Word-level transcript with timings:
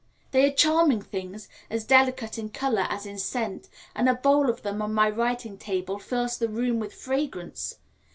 They 0.31 0.47
are 0.51 0.55
charming 0.55 1.03
things, 1.03 1.47
as 1.69 1.85
delicate 1.85 2.39
in 2.39 2.49
colour 2.49 2.87
as 2.89 3.05
in 3.05 3.19
scent, 3.19 3.69
and 3.93 4.09
a 4.09 4.15
bowl 4.15 4.49
of 4.49 4.63
them 4.63 4.81
on 4.81 4.95
my 4.95 5.07
writing 5.11 5.59
table 5.59 5.99
fills 5.99 6.39
the 6.39 6.49
room 6.49 6.79
with 6.79 6.91
fragrance. 6.91 7.75